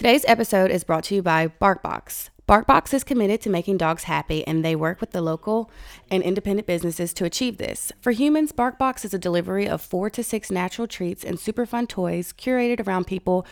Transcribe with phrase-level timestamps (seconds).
[0.00, 2.30] Today's episode is brought to you by BarkBox.
[2.48, 5.70] BarkBox is committed to making dogs happy and they work with the local
[6.10, 7.92] and independent businesses to achieve this.
[8.00, 11.86] For humans, BarkBox is a delivery of 4 to 6 natural treats and super fun
[11.86, 13.46] toys curated around people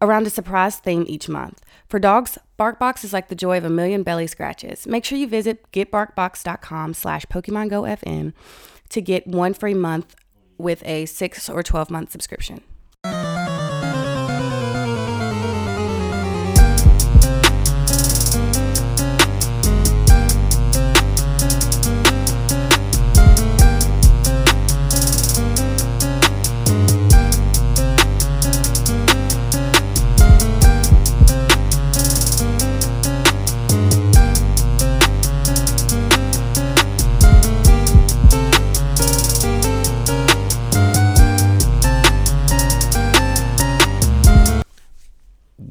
[0.00, 1.60] around a surprise theme each month.
[1.90, 4.86] For dogs, BarkBox is like the joy of a million belly scratches.
[4.86, 8.32] Make sure you visit getbarkbox.com slash Pokemon Go FM
[8.88, 10.16] to get one free month
[10.56, 12.62] with a 6 or 12 month subscription.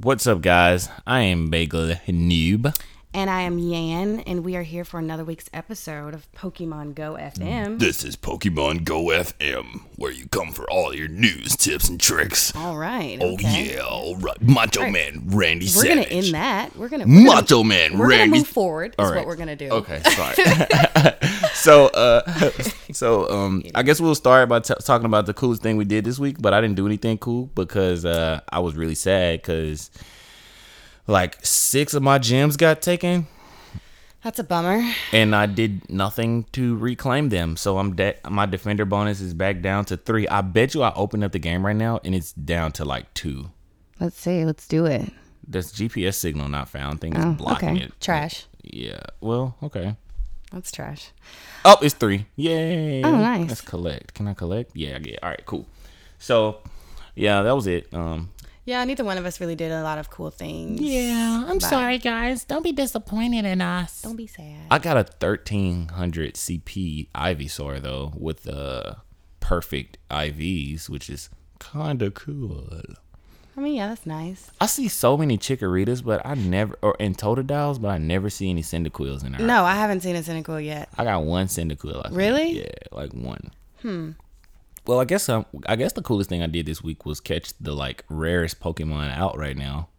[0.03, 0.89] What's up, guys?
[1.05, 2.75] I am Bagel Noob.
[3.13, 7.15] And I am Yan, and we are here for another week's episode of Pokemon Go
[7.19, 7.77] FM.
[7.77, 12.55] This is Pokemon Go FM, where you come for all your news, tips, and tricks.
[12.55, 13.17] All right.
[13.21, 13.73] Oh okay.
[13.75, 14.41] yeah, all right.
[14.41, 14.93] Macho All right.
[14.93, 15.89] Man Randy We're Savage.
[15.89, 16.73] gonna end that.
[16.77, 18.27] We're gonna we're Macho gonna, Man We're Randy.
[18.29, 18.95] gonna move forward.
[18.97, 19.69] Is All what we're gonna do.
[19.71, 20.35] Okay, sorry.
[21.53, 22.21] so, uh,
[22.93, 26.05] so um, I guess we'll start by t- talking about the coolest thing we did
[26.05, 26.37] this week.
[26.41, 29.91] But I didn't do anything cool because uh, I was really sad because
[31.07, 33.27] like six of my gems got taken,
[34.23, 34.83] That's a bummer.
[35.11, 37.57] and I did nothing to reclaim them.
[37.57, 40.27] So I'm de- my defender bonus is back down to three.
[40.27, 43.13] I bet you I open up the game right now and it's down to like
[43.13, 43.51] two.
[43.99, 44.45] Let's see.
[44.45, 45.11] Let's do it.
[45.47, 47.85] This GPS signal not found thing is Oh, blocking okay.
[47.85, 47.93] it.
[47.99, 48.45] Trash.
[48.63, 49.01] Yeah.
[49.21, 49.95] Well, okay.
[50.51, 51.11] That's trash.
[51.65, 52.25] Oh, it's three.
[52.35, 53.03] Yay.
[53.03, 53.47] Oh, nice.
[53.49, 54.13] Let's collect.
[54.13, 54.71] Can I collect?
[54.75, 55.19] Yeah, I get.
[55.23, 55.65] All right, cool.
[56.19, 56.59] So,
[57.15, 57.87] yeah, that was it.
[57.93, 58.29] Um,
[58.71, 60.79] Yeah, neither one of us really did a lot of cool things.
[60.79, 61.67] Yeah, I'm Bye.
[61.67, 62.45] sorry, guys.
[62.45, 64.01] Don't be disappointed in us.
[64.01, 64.61] Don't be sad.
[64.71, 68.95] I got a thirteen hundred CP Ivysaur though with the
[69.41, 71.29] perfect IVs, which is
[71.59, 72.81] kind of cool.
[73.57, 74.49] I mean, yeah, that's nice.
[74.61, 78.49] I see so many Chikoritas, but I never, or in Totodiles, but I never see
[78.49, 79.45] any Cyndaquils in there.
[79.45, 80.87] No, I haven't seen a Cyndaquil yet.
[80.97, 81.99] I got one Cyndaquil.
[81.99, 82.15] I think.
[82.15, 82.59] Really?
[82.59, 83.51] Yeah, like one.
[83.81, 84.11] Hmm.
[84.85, 87.53] Well, I guess um, I guess the coolest thing I did this week was catch
[87.59, 89.89] the like rarest Pokemon out right now.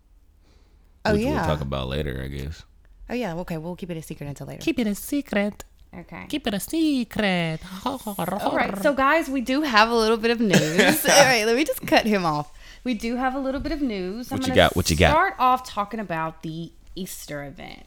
[1.05, 1.35] Oh, which yeah.
[1.35, 2.65] we'll talk about later, I guess.
[3.09, 3.35] Oh yeah.
[3.37, 4.63] Okay, we'll keep it a secret until later.
[4.63, 5.65] Keep it a secret.
[5.97, 6.27] okay.
[6.29, 7.61] Keep it a secret.
[7.85, 11.07] All right, so guys, we do have a little bit of news.
[11.09, 12.53] All right, let me just cut him off.
[12.85, 14.31] We do have a little bit of news.
[14.31, 14.77] What you gonna got?
[14.77, 15.11] What you got?
[15.11, 17.85] Start off talking about the Easter event.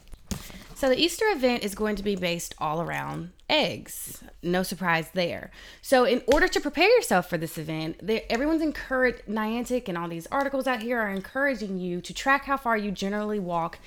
[0.75, 4.21] So the Easter event is going to be based all around eggs.
[4.43, 5.49] No surprise there.
[5.81, 9.25] So in order to prepare yourself for this event, everyone's encouraged.
[9.25, 12.91] Niantic and all these articles out here are encouraging you to track how far you
[12.91, 13.79] generally walk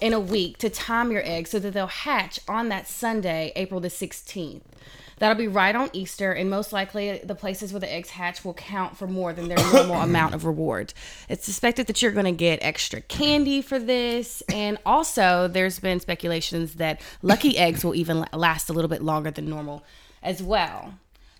[0.00, 3.78] in a week to time your eggs so that they'll hatch on that Sunday, April
[3.78, 4.62] the 16th.
[5.22, 8.54] That'll be right on Easter, and most likely the places where the eggs hatch will
[8.54, 10.92] count for more than their normal amount of reward.
[11.28, 16.00] It's suspected that you're going to get extra candy for this, and also there's been
[16.00, 19.84] speculations that lucky eggs will even last a little bit longer than normal
[20.24, 20.94] as well.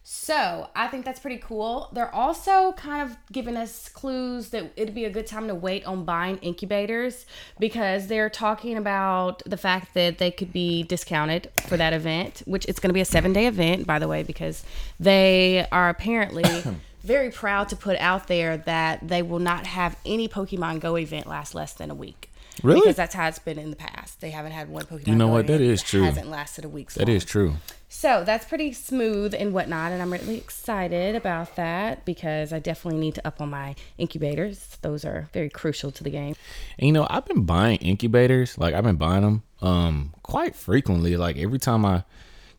[0.05, 1.89] So I think that's pretty cool.
[1.93, 5.85] They're also kind of giving us clues that it'd be a good time to wait
[5.87, 7.25] on buying incubators
[7.61, 12.67] because they're talking about the fact that they could be discounted for that event, which
[12.67, 14.65] it's going to be a seven day event, by the way, because
[14.99, 16.65] they are apparently
[17.05, 21.29] very proud to put out there that they will not have any Pokemon Go event
[21.29, 22.32] last less than a week.
[22.63, 22.81] Really?
[22.81, 24.21] Because that's how it's been in the past.
[24.21, 25.47] They haven't had one Pokemon You know what?
[25.47, 26.03] That is true.
[26.03, 26.93] Hasn't lasted a week.
[26.93, 27.55] That is true.
[27.89, 33.01] So that's pretty smooth and whatnot, and I'm really excited about that because I definitely
[33.01, 34.79] need to up on my incubators.
[34.81, 36.35] Those are very crucial to the game.
[36.79, 38.57] And you know, I've been buying incubators.
[38.57, 41.17] Like I've been buying them um quite frequently.
[41.17, 42.05] Like every time I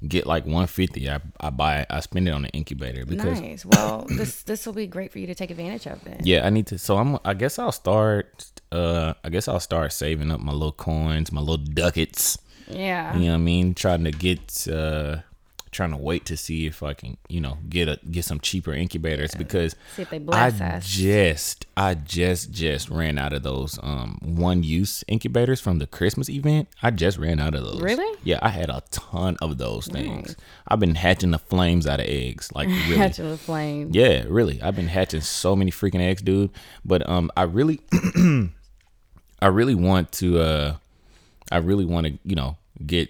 [0.08, 1.88] get like 150, I I buy it.
[1.90, 3.66] I spend it on the incubator because Nice.
[3.66, 6.04] Well, this this will be great for you to take advantage of.
[6.04, 6.20] Then.
[6.24, 6.78] yeah, I need to.
[6.78, 7.18] So I'm.
[7.26, 8.46] I guess I'll start.
[8.72, 12.38] Uh, I guess I'll start saving up my little coins, my little ducats.
[12.68, 13.16] Yeah.
[13.16, 13.74] You know what I mean?
[13.74, 14.68] Trying to get.
[14.68, 15.18] uh
[15.74, 18.74] Trying to wait to see if I can, you know, get a get some cheaper
[18.74, 20.88] incubators because See if they I us.
[20.88, 26.30] just I just just ran out of those um one use incubators from the Christmas
[26.30, 26.68] event.
[26.82, 27.82] I just ran out of those.
[27.82, 28.18] Really?
[28.24, 30.36] Yeah, I had a ton of those things.
[30.68, 32.98] I've been hatching the flames out of eggs, like really.
[32.98, 33.90] Hatching the flame.
[33.92, 34.62] Yeah, really.
[34.62, 36.52] I've been hatching so many freaking eggs, dude.
[36.86, 37.82] But um I really
[39.42, 40.76] I really want to uh
[41.52, 43.10] I really want to, you know, get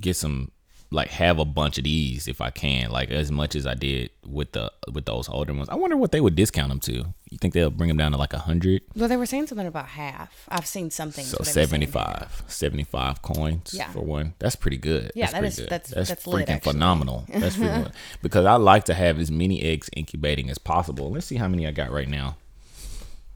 [0.00, 0.50] get some
[0.94, 4.10] like have a bunch of these if I can, like as much as I did
[4.24, 5.68] with the with those older ones.
[5.68, 6.92] I wonder what they would discount them to.
[7.30, 8.82] You think they'll bring them down to like a hundred?
[8.94, 10.46] Well, they were saying something about half.
[10.48, 11.24] I've seen something.
[11.24, 13.90] So 75, 75 coins Yeah.
[13.90, 14.34] for one.
[14.38, 15.10] That's pretty good.
[15.16, 15.68] Yeah, that's that pretty good.
[15.70, 17.24] that's- that's, that's lit, freaking phenomenal.
[17.28, 17.92] That's freaking
[18.22, 21.10] because I like to have as many eggs incubating as possible.
[21.10, 22.36] Let's see how many I got right now.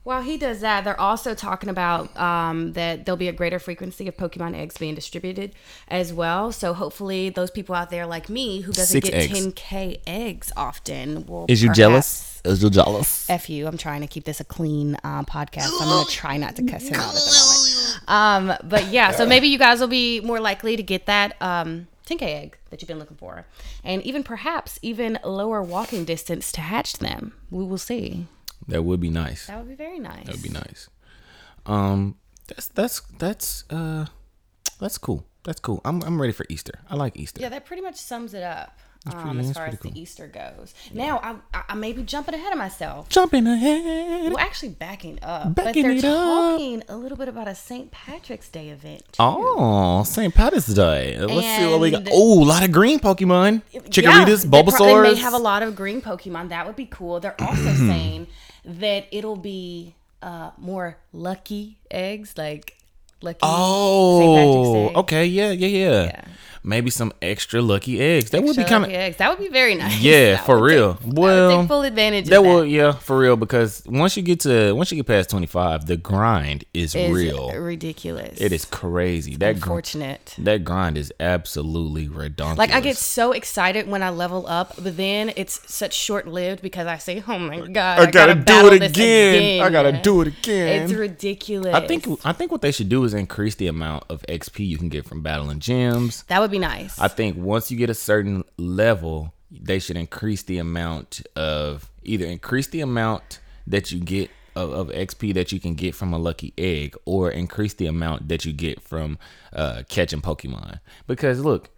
[0.09, 4.07] While he does that, they're also talking about um, that there'll be a greater frequency
[4.07, 5.53] of Pokemon eggs being distributed
[5.87, 6.51] as well.
[6.51, 9.39] So hopefully, those people out there like me who doesn't Six get eggs.
[9.39, 11.45] 10k eggs often will.
[11.47, 12.41] Is you perhaps- jealous?
[12.43, 13.29] Is you jealous?
[13.29, 13.67] F you.
[13.67, 15.67] I'm trying to keep this a clean uh, podcast.
[15.67, 18.61] So I'm going to try not to cuss him out at the moment.
[18.61, 21.87] Um, but yeah, so maybe you guys will be more likely to get that um,
[22.07, 23.45] 10K egg that you've been looking for.
[23.83, 27.33] And even perhaps even lower walking distance to hatch them.
[27.51, 28.25] We will see.
[28.69, 29.47] That would be nice.
[29.47, 30.25] That would be very nice.
[30.25, 30.89] That would be nice.
[31.65, 32.15] Um,
[32.47, 34.05] that's that's that's uh,
[34.79, 35.25] that's cool.
[35.43, 35.81] That's cool.
[35.85, 36.79] I'm I'm ready for Easter.
[36.89, 37.41] I like Easter.
[37.41, 40.27] Yeah, that pretty much sums it up um, pretty- as far as pretty the Easter
[40.27, 40.73] goes.
[40.93, 41.19] Now,
[41.53, 43.07] I, I, may be jumping ahead of myself.
[43.09, 44.33] Jumping ahead.
[44.33, 45.55] Well, actually backing up.
[45.55, 46.57] Backing but they're it up.
[46.57, 47.91] talking a little bit about a St.
[47.91, 49.03] Patrick's Day event.
[49.13, 49.17] too.
[49.19, 50.33] Oh, St.
[50.33, 51.17] Patrick's Day.
[51.17, 52.07] Let's see what we got.
[52.11, 53.61] Oh, a lot of green Pokemon.
[53.73, 56.49] Chikorita's, Yeah, they pro- They may have a lot of green Pokemon.
[56.49, 57.19] That would be cool.
[57.19, 58.27] They're also saying
[58.69, 62.77] that it'll be uh, more lucky eggs, like
[63.21, 63.39] lucky.
[63.41, 66.21] Oh, okay, yeah, yeah, yeah, Yeah.
[66.61, 68.31] Maybe some extra lucky eggs.
[68.31, 69.15] That would be kind of eggs.
[69.15, 69.97] That would be very nice.
[70.01, 70.95] yeah, That for real.
[70.95, 72.41] Take, I well, full advantage that that.
[72.41, 73.37] will yeah, for real.
[73.37, 77.11] Because once you get to once you get past twenty five, the grind is Is
[77.13, 77.49] real.
[77.57, 78.41] ridiculous.
[78.41, 79.37] It is crazy.
[79.37, 80.35] That grind, unfortunate.
[80.39, 82.59] that grind is absolutely redundant.
[82.59, 86.61] Like I get so excited when I level up, but then it's such short lived
[86.61, 89.61] because I say, "Oh my god, I, gotta do it this again.
[89.63, 91.73] I gotta do it again." It's ridiculous.
[91.73, 94.77] I think I think what they should do is increase the amount of XP you
[94.77, 96.25] can get from battling gyms.
[96.27, 96.99] that would be nice.
[96.99, 102.25] I think once you get a certain level, they should increase the amount of either
[102.25, 106.17] increase the amount that you get of, of XP that you can get from a
[106.17, 109.17] lucky egg, or increase the amount that you get from
[109.53, 110.79] uh, catching Pokemon.
[111.07, 111.69] Because look,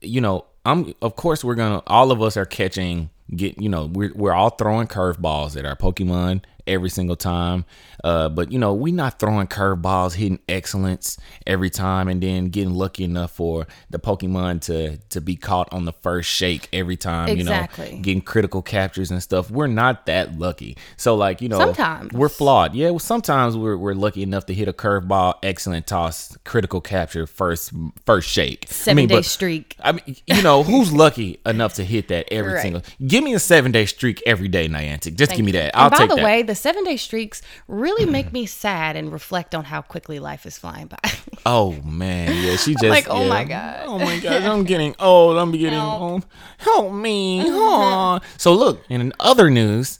[0.00, 3.86] you know, I'm of course we're gonna all of us are catching get you know
[3.86, 7.64] we're we're all throwing curveballs at our Pokemon every single time.
[8.04, 12.74] Uh, but you know we're not throwing curveballs, hitting excellence every time, and then getting
[12.74, 17.28] lucky enough for the Pokemon to to be caught on the first shake every time.
[17.28, 17.90] Exactly.
[17.90, 19.50] You know, getting critical captures and stuff.
[19.50, 20.76] We're not that lucky.
[20.96, 22.12] So like you know, Sometimes.
[22.12, 22.74] we're flawed.
[22.74, 27.26] Yeah, well, sometimes we're we're lucky enough to hit a curveball, excellent toss, critical capture,
[27.26, 27.72] first
[28.04, 28.66] first shake.
[28.68, 29.76] Seven I mean, day but- streak.
[29.80, 32.62] I mean, you know, who's lucky enough to hit that every Right.
[32.62, 32.82] single?
[33.06, 35.16] Give me a seven day streak every day, Niantic.
[35.16, 35.74] Just give me that.
[35.76, 36.24] I'll and by take the that.
[36.24, 40.46] way, the seven day streaks really make me sad and reflect on how quickly life
[40.46, 40.98] is flying by.
[41.46, 43.28] oh man, yeah, she just Like, oh yeah.
[43.28, 43.84] my God.
[43.86, 45.36] oh my god, I'm getting old.
[45.38, 46.26] I'm getting old.
[46.58, 48.20] Help me, Aw.
[48.38, 49.98] So look, in other news.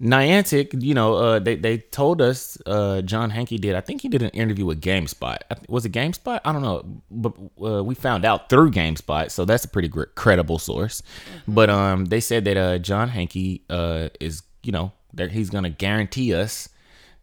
[0.00, 3.74] Niantic, you know, uh, they they told us uh, John Hanke did.
[3.74, 5.38] I think he did an interview with GameSpot.
[5.68, 6.38] Was it GameSpot?
[6.44, 10.04] I don't know, but uh, we found out through GameSpot, so that's a pretty gr-
[10.14, 11.02] credible source.
[11.48, 15.70] But um, they said that uh, John Hanke uh, is, you know, that he's gonna
[15.70, 16.68] guarantee us,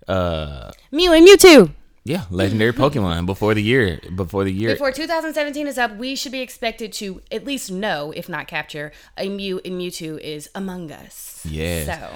[0.08, 1.72] uh, Mew and Mewtwo.
[2.04, 4.74] yeah, legendary Pokemon before the year, before the year.
[4.74, 8.92] Before 2017 is up, we should be expected to at least know, if not capture,
[9.18, 11.44] a Mew and Mewtwo is among us.
[11.50, 11.88] Yes.
[11.88, 12.10] So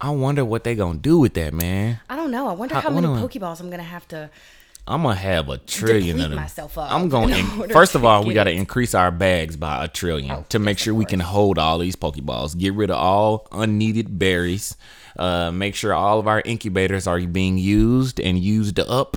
[0.00, 2.00] I wonder what they gonna do with that, man.
[2.08, 2.48] I don't know.
[2.48, 4.30] I wonder I how many Pokeballs I'm gonna have to.
[4.86, 6.36] I'm gonna have a trillion of them.
[6.36, 7.30] myself up I'm going.
[7.30, 8.54] in first of all, we got to it.
[8.54, 11.94] Oh, increase our bags by a trillion to make sure we can hold all these
[11.94, 12.56] Pokeballs.
[12.56, 14.76] Get rid of all unneeded berries.
[15.16, 19.16] Uh, make sure all of our incubators are being used and used up,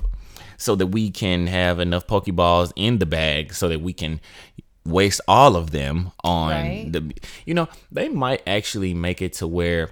[0.56, 4.20] so that we can have enough Pokeballs in the bag, so that we can
[4.84, 6.92] waste all of them on Right.
[6.92, 7.12] the.
[7.46, 9.90] You know, they might actually make it to where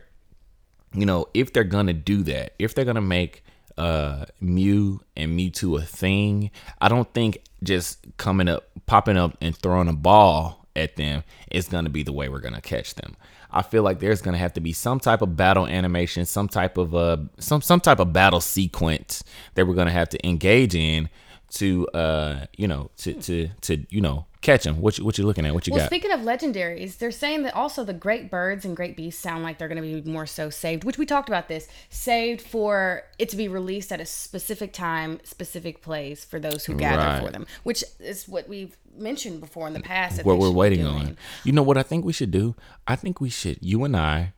[0.92, 3.44] you know, if they're gonna do that, if they're gonna make
[3.78, 9.56] uh Mew and Mewtwo a thing, I don't think just coming up, popping up, and
[9.56, 13.16] throwing a ball at them is gonna be the way we're gonna catch them.
[13.52, 16.78] I feel like there's gonna have to be some type of battle animation, some type
[16.78, 21.08] of uh some some type of battle sequence that we're gonna have to engage in
[21.50, 24.80] to uh you know to to to you know catch them.
[24.80, 25.52] What you, what you looking at?
[25.54, 25.86] What you Well, got?
[25.86, 29.58] speaking of legendaries, they're saying that also the great birds and great beasts sound like
[29.58, 33.28] they're going to be more so saved, which we talked about this, saved for it
[33.28, 37.22] to be released at a specific time, specific place for those who gather Right.
[37.22, 40.24] for them, which is what we've mentioned before in the past.
[40.24, 41.16] what we're waiting on.
[41.44, 42.56] You know what I think we should do?
[42.88, 44.32] I think we should you and I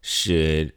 [0.00, 0.72] should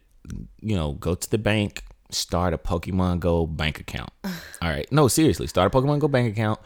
[0.60, 4.10] you know go to the bank, start a Pokemon Go bank account.
[4.24, 4.32] All
[4.68, 4.86] right.
[4.92, 6.60] No, seriously, start a Pokemon Go bank account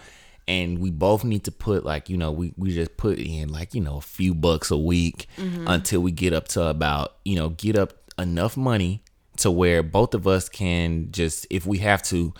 [0.50, 3.72] and we both need to put like you know we we just put in like
[3.74, 5.26] you know a few bucks a week
[5.66, 9.02] until we get up to about you know get up enough money
[9.36, 12.34] to where both of us can just if we have to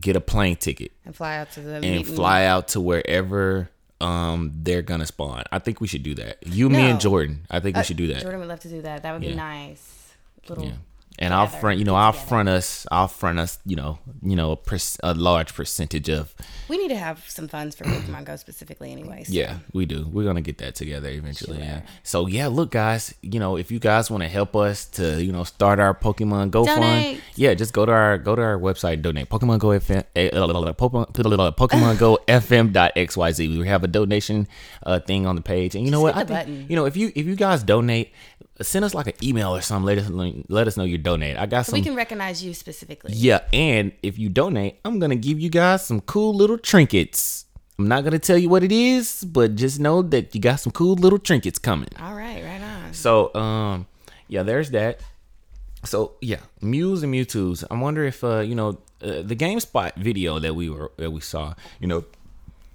[0.00, 2.14] get a plane ticket And fly out to the and meeting.
[2.16, 3.68] fly out to wherever
[4.00, 5.42] um they're gonna spawn.
[5.52, 6.38] I think we should do that.
[6.46, 7.46] You, me, and Jordan.
[7.50, 8.22] I think we should do that.
[8.22, 9.02] Jordan would love to do that.
[9.02, 10.14] That would be nice.
[10.48, 10.64] Little.
[10.64, 10.72] Yeah.
[11.18, 12.28] And I'll front, you know, I'll together.
[12.28, 16.34] front us, I'll front us, you know, you know, a, per- a large percentage of.
[16.68, 19.28] We need to have some funds for Pokemon Go specifically, anyways.
[19.28, 20.08] Yeah, we do.
[20.10, 21.58] We're gonna get that together eventually.
[21.58, 21.82] Yeah.
[22.04, 25.30] So yeah, look, guys, you know, if you guys want to help us to, you
[25.30, 29.02] know, start our Pokemon Go fund, yeah, just go to our go to our website,
[29.02, 33.58] donate Pokemon Go FM, eh, Pokemon, Pokemon Go FM dot xyz.
[33.58, 34.48] We have a donation
[34.84, 36.14] uh, thing on the page, and you know what?
[36.14, 36.66] the think button.
[36.68, 38.12] you know if you if you guys donate,
[38.62, 39.86] send us like an email or something.
[39.86, 40.10] Let us
[40.48, 41.36] let us know you donate.
[41.36, 41.80] I got So some.
[41.80, 43.12] we can recognize you specifically.
[43.14, 47.46] Yeah, and if you donate, I'm gonna give you guys some cool little trinkets.
[47.78, 50.72] I'm not gonna tell you what it is, but just know that you got some
[50.72, 51.88] cool little trinkets coming.
[51.98, 52.92] All right, right on.
[52.92, 53.86] So, um,
[54.28, 55.00] yeah, there's that.
[55.84, 57.64] So yeah, Mews and Mewtwo's.
[57.70, 61.20] I wonder if uh, you know, uh, the GameSpot video that we were that we
[61.22, 61.54] saw.
[61.80, 62.04] You know,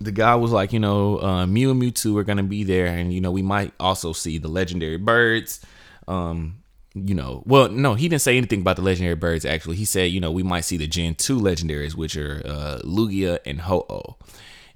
[0.01, 3.13] the guy was like, you know, uh, Mew and Mewtwo are gonna be there, and
[3.13, 5.61] you know, we might also see the legendary birds.
[6.07, 6.63] Um,
[6.95, 9.45] you know, well, no, he didn't say anything about the legendary birds.
[9.45, 12.79] Actually, he said, you know, we might see the Gen two legendaries, which are uh,
[12.83, 14.15] Lugia and Ho-Oh.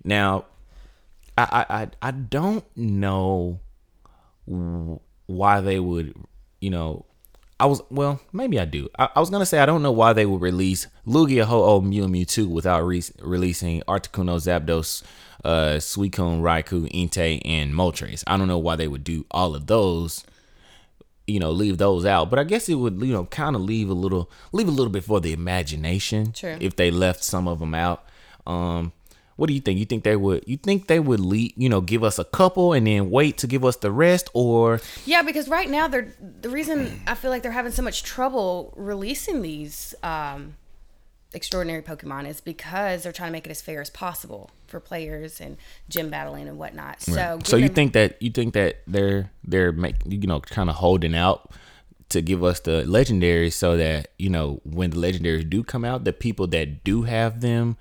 [0.03, 0.45] Now,
[1.37, 3.59] I I I, don't know
[5.25, 6.13] why they would,
[6.59, 7.05] you know,
[7.57, 8.89] I was well, maybe I do.
[8.97, 12.07] I, I was gonna say I don't know why they would release Lugia, Ho-Oh, Mew,
[12.07, 15.03] Mewtwo without re- releasing Articuno, Zapdos,
[15.45, 18.25] uh, Suicune, Raikou, Entei, and Moltres.
[18.27, 20.25] I don't know why they would do all of those.
[21.29, 23.89] You know, leave those out, but I guess it would, you know, kind of leave
[23.89, 26.31] a little, leave a little bit for the imagination.
[26.33, 26.57] True.
[26.59, 28.05] If they left some of them out,
[28.47, 28.91] um,
[29.35, 29.79] what do you think?
[29.79, 30.43] You think they would?
[30.47, 31.53] You think they would leave?
[31.55, 34.81] You know, give us a couple and then wait to give us the rest, or
[35.05, 38.73] Yeah, because right now they're the reason I feel like they're having so much trouble
[38.75, 40.55] releasing these um,
[41.33, 45.41] extraordinary Pokemon is because they're trying to make it as fair as possible for players
[45.41, 45.57] and
[45.89, 47.01] gym battling and whatnot.
[47.01, 50.69] So, so you giving- think that you think that they're they're make you know kind
[50.69, 51.51] of holding out
[52.09, 56.03] to give us the legendaries so that you know when the legendaries do come out,
[56.03, 57.77] the people that do have them.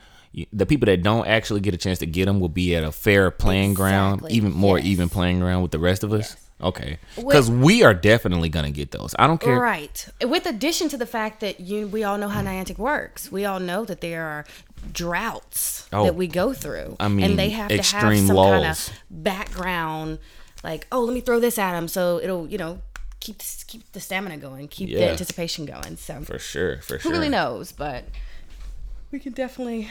[0.53, 2.93] The people that don't actually get a chance to get them will be at a
[2.93, 4.87] fair playing ground, even more yes.
[4.87, 6.37] even playing ground with the rest of us.
[6.61, 9.15] Okay, because we are definitely gonna get those.
[9.19, 9.59] I don't care.
[9.59, 10.07] Right.
[10.23, 13.33] With addition to the fact that you, we all know how Niantic works.
[13.33, 14.45] We all know that there are
[14.93, 16.97] droughts Oh, that we go through.
[17.01, 17.83] I mean, and they have to have
[18.19, 20.19] some kind of background,
[20.63, 22.81] like, oh, let me throw this at them, so it'll, you know,
[23.21, 25.97] keep keep the stamina going, keep the anticipation going.
[25.97, 27.73] So For sure, for sure, who really knows?
[27.73, 28.05] But
[29.11, 29.89] we can definitely.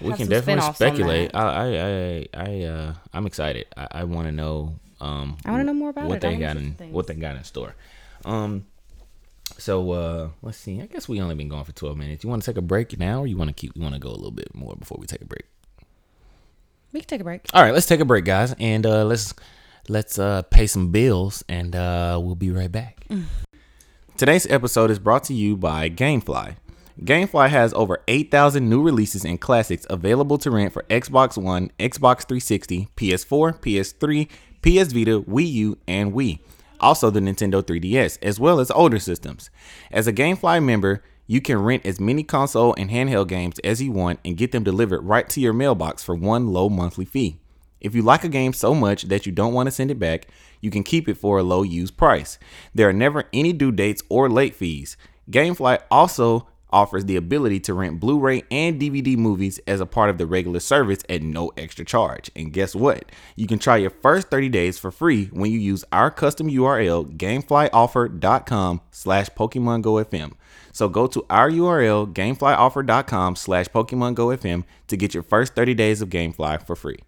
[0.00, 1.34] we can definitely speculate.
[1.34, 3.66] I, I, I, I, uh, I'm excited.
[3.76, 4.78] I, I want to know.
[5.00, 6.20] Um, I wanna know more about what it.
[6.22, 7.74] they got in in what they got in store.
[8.24, 8.66] Um,
[9.58, 10.80] so uh, let's see.
[10.80, 12.24] I guess we only been going for 12 minutes.
[12.24, 13.72] You want to take a break now, or you want to keep?
[13.74, 15.44] You want to go a little bit more before we take a break?
[16.92, 17.42] We can take a break.
[17.52, 19.34] All right, let's take a break, guys, and uh, let's
[19.88, 23.06] let's uh, pay some bills, and uh, we'll be right back.
[24.16, 26.56] Today's episode is brought to you by GameFly.
[27.02, 32.26] GameFly has over 8,000 new releases and classics available to rent for Xbox One, Xbox
[32.26, 34.28] 360, PS4, PS3,
[34.62, 36.38] PS Vita, Wii U, and Wii.
[36.80, 39.50] Also, the Nintendo 3DS, as well as older systems.
[39.90, 43.90] As a GameFly member, you can rent as many console and handheld games as you
[43.92, 47.40] want and get them delivered right to your mailbox for one low monthly fee.
[47.80, 50.28] If you like a game so much that you don't want to send it back,
[50.60, 52.38] you can keep it for a low used price.
[52.74, 54.96] There are never any due dates or late fees.
[55.30, 60.18] Gamefly also offers the ability to rent Blu-ray and DVD movies as a part of
[60.18, 62.30] the regular service at no extra charge.
[62.34, 63.10] And guess what?
[63.34, 67.16] You can try your first 30 days for free when you use our custom URL
[67.16, 70.32] gameflyoffer.com slash Pokemon Go FM.
[70.72, 75.74] So go to our URL gameflyoffer.com slash Pokemon Go FM to get your first 30
[75.74, 76.98] days of Gamefly for free.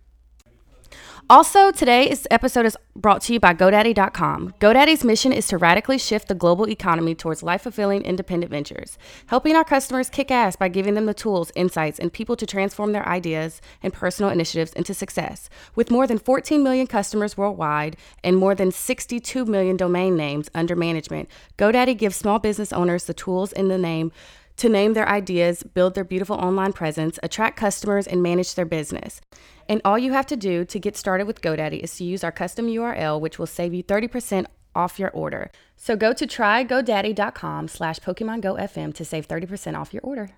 [1.31, 4.55] Also, today's episode is brought to you by GoDaddy.com.
[4.59, 9.55] GoDaddy's mission is to radically shift the global economy towards life fulfilling independent ventures, helping
[9.55, 13.07] our customers kick ass by giving them the tools, insights, and people to transform their
[13.07, 15.51] ideas and personal initiatives into success.
[15.75, 20.75] With more than 14 million customers worldwide and more than 62 million domain names under
[20.75, 24.13] management, GoDaddy gives small business owners the tools in the name
[24.59, 29.21] to name their ideas, build their beautiful online presence, attract customers, and manage their business.
[29.69, 32.33] And all you have to do to get started with GoDaddy is to use our
[32.33, 35.51] custom URL, which will save you 30% off your order.
[35.77, 40.31] So go to trygodaddy.com slash Pokemon Go FM to save 30% off your order.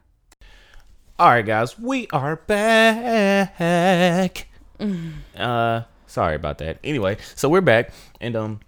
[1.18, 4.48] All right, guys, we are back.
[5.36, 6.78] Uh, sorry about that.
[6.82, 8.60] Anyway, so we're back, and um,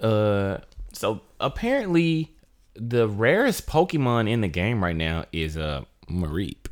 [0.00, 0.58] uh,
[0.92, 2.34] so apparently
[2.88, 6.66] the rarest Pokemon in the game right now is uh Mareep,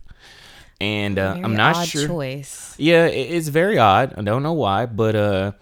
[0.80, 2.06] and uh, I'm not sure.
[2.06, 2.74] choice.
[2.78, 4.14] Yeah, it- it's very odd.
[4.16, 5.52] I don't know why, but uh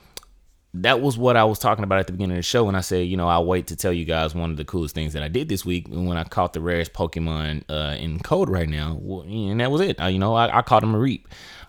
[0.78, 2.82] that was what I was talking about at the beginning of the show when I
[2.82, 5.22] said, you know, I'll wait to tell you guys one of the coolest things that
[5.22, 8.98] I did this week when I caught the rarest Pokemon uh, in code right now.
[9.00, 9.98] Well, And that was it.
[9.98, 11.24] Uh, you know, I, I caught Mareep.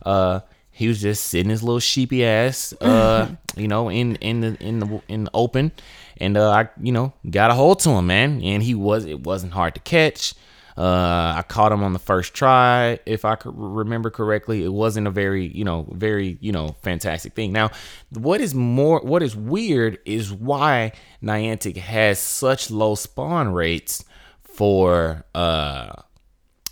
[0.06, 0.42] Uh,
[0.78, 4.78] he was just sitting his little sheepy ass, uh, you know, in in the in
[4.80, 5.72] the in the open,
[6.18, 8.44] and uh, I, you know, got a hold to him, man.
[8.44, 10.36] And he was it wasn't hard to catch.
[10.78, 14.64] Uh, I caught him on the first try, if I could remember correctly.
[14.64, 17.52] It wasn't a very, you know, very, you know, fantastic thing.
[17.52, 17.72] Now,
[18.12, 20.92] what is more, what is weird is why
[21.24, 24.06] Niantic has such low spawn rates
[24.44, 25.94] for, uh,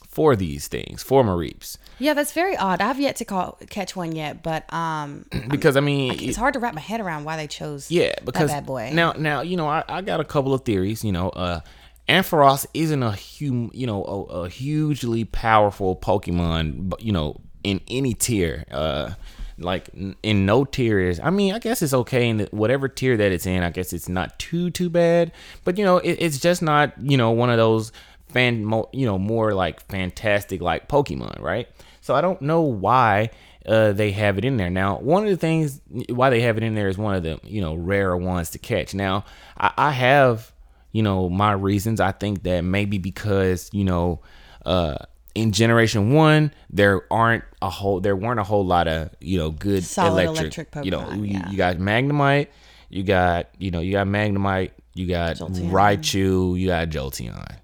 [0.08, 1.80] for these things, for Mareeps.
[2.00, 2.82] Yeah, that's very odd.
[2.82, 6.60] I've yet to call, catch one yet, but um, Because I mean, it's hard to
[6.60, 8.92] wrap my head around why they chose Yeah, because that bad boy.
[8.94, 11.04] now, now you know, I, I got a couple of theories.
[11.04, 11.62] You know, uh,
[12.10, 17.82] Ampharos isn't a hum, you know, a, a hugely powerful Pokemon, but you know, in
[17.88, 18.66] any tier.
[18.72, 19.12] Uh,
[19.58, 19.90] like
[20.22, 21.20] in no tier is.
[21.22, 23.64] I mean, I guess it's okay in the, whatever tier that it's in.
[23.64, 25.32] I guess it's not too too bad,
[25.64, 27.94] but you know, it, it's just not you know one of those
[28.28, 31.70] fan, mo, you know, more like fantastic like Pokemon, right?
[32.06, 33.32] So I don't know why
[33.66, 34.70] uh, they have it in there.
[34.70, 37.40] Now, one of the things why they have it in there is one of the
[37.44, 38.94] you know rarer ones to catch.
[38.94, 39.26] Now,
[39.58, 40.54] I, I have
[40.92, 42.00] you know my reasons.
[42.00, 44.22] I think that maybe because you know
[44.68, 44.98] uh,
[45.34, 49.50] in Generation One there aren't a whole there weren't a whole lot of you know
[49.50, 51.50] good Solid electric, electric you know Pokemon, you, yeah.
[51.50, 52.50] you got Magnemite,
[52.90, 55.72] you got you know you got Magnemite, you got Jolteon.
[55.72, 57.58] Raichu, you got Jolteon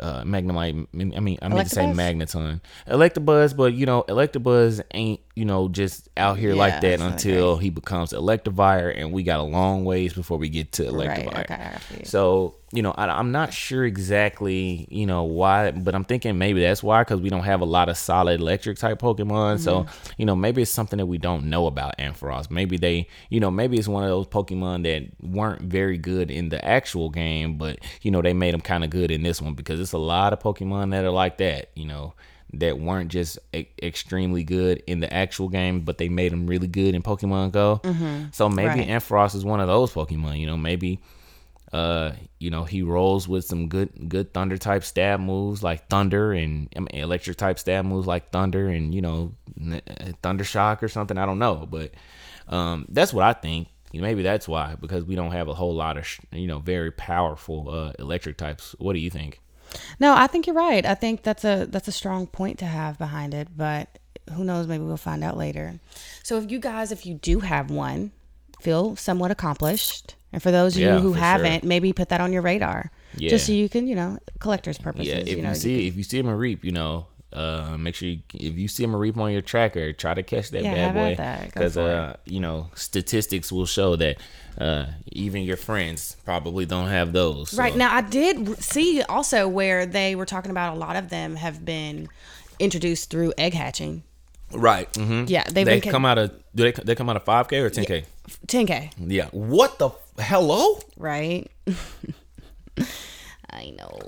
[0.00, 0.86] uh, Magnemite.
[1.16, 5.68] I mean, I meant to say Magneton, Electabuzz, but you know, Electabuzz ain't you know
[5.68, 10.12] just out here like that until he becomes Electivire, and we got a long ways
[10.12, 11.34] before we get to Electivire.
[11.34, 16.04] Right, okay, So you know, I, I'm not sure exactly you know why, but I'm
[16.04, 19.58] thinking maybe that's why because we don't have a lot of solid electric type Pokemon.
[19.60, 20.12] So Mm-hmm.
[20.18, 22.50] you know, maybe it's something that we don't know about Ampharos.
[22.50, 26.48] Maybe they, you know, maybe it's one of those Pokemon that weren't very good in
[26.50, 29.54] the actual game, but you know, they made them kind of good in this one
[29.54, 31.70] because it's a lot of Pokemon that are like that.
[31.74, 32.14] You know.
[32.54, 36.66] That weren't just e- extremely good in the actual game, but they made them really
[36.66, 37.82] good in Pokemon Go.
[38.32, 38.88] So maybe Right.
[38.88, 40.38] Ampharos is one of those Pokemon.
[40.40, 40.98] You know, maybe
[41.72, 46.32] uh, you know, he rolls with some good good thunder type stab moves like thunder
[46.32, 49.82] and I mean, electric type stab moves like thunder and you know, n-
[50.22, 51.18] thunder shock or something.
[51.18, 51.92] I don't know, but
[52.48, 53.68] um, that's what I think.
[53.92, 57.70] Maybe that's why because we don't have a whole lot of you know very powerful
[57.70, 58.74] uh, electric types.
[58.78, 59.40] What do you think?
[59.98, 60.84] No, I think you're right.
[60.84, 63.98] I think that's a that's a strong point to have behind it, but
[64.34, 64.66] who knows?
[64.66, 65.80] Maybe we'll find out later.
[66.22, 68.12] So, if you guys, if you do have one,
[68.60, 71.68] feel somewhat accomplished, and for those of Yeah, you who haven't, sure.
[71.68, 73.30] maybe put that on your radar, Yeah.
[73.30, 75.08] just so you can, you know, collector's purposes.
[75.08, 77.76] Yeah, if you you, know, see if you see him a reap, you know, uh,
[77.78, 80.50] make sure you, if you see him a reap on your tracker, try to catch
[80.50, 84.16] that Yeah, bad boy because uh, you know statistics will show that
[84.58, 87.50] uh, even your friends probably don't have those.
[87.50, 91.10] so- Right now, I did see also where they were talking about a lot of
[91.10, 92.08] them have been
[92.58, 94.02] introduced through egg hatching.
[94.52, 94.90] right.
[94.94, 95.24] Mm-hmm.
[95.28, 97.58] Yeah, they've they been come out of do they they come out of five k
[97.60, 98.04] or ten k?
[98.46, 99.28] 10k, Yeah.
[99.32, 100.78] What the f- hello?
[100.96, 101.50] right?
[103.50, 103.98] I know.